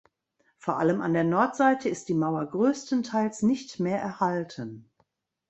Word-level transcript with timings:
Vor 0.57 0.79
allem 0.79 0.99
an 0.99 1.13
der 1.13 1.23
Nordseite 1.23 1.87
ist 1.87 2.09
die 2.09 2.15
Mauer 2.15 2.43
größtenteils 2.47 3.43
nicht 3.43 3.79
mehr 3.79 4.01
erhalten. 4.01 4.89